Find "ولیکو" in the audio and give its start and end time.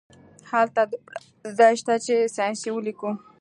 2.71-3.09